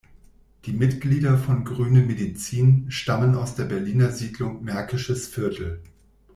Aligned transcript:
Die 0.65 0.73
Mitglieder 0.73 1.37
von 1.37 1.63
Grüne 1.63 2.01
Medizin 2.01 2.89
stammen 2.89 3.35
aus 3.35 3.53
der 3.53 3.65
Berliner 3.65 4.09
Siedlung 4.09 4.63
Märkisches 4.63 5.27
Viertel. 5.27 5.79